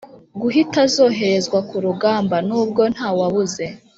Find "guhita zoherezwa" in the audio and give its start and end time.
0.41-1.59